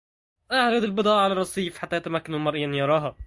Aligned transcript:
أعرض 0.51 0.83
البضاعة 0.83 1.23
على 1.23 1.33
الرصيف، 1.33 1.77
حتى 1.77 2.01
يمكن 2.07 2.33
للمرء 2.33 2.63
أن 2.63 2.73
يراها! 2.73 3.15